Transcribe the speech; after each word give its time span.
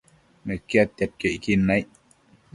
Mëquiadtiadquio 0.47 1.33
icquid 1.35 1.59
naic 1.67 1.87